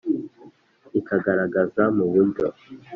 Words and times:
ikigaragaza 0.99 1.83
mu 1.95 2.05
buryo 2.13 2.47